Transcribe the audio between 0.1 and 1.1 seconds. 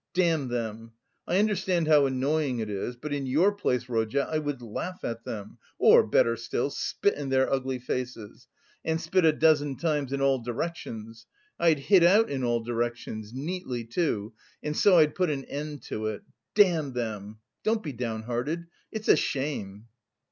Damn them!